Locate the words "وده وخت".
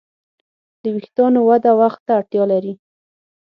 1.49-2.01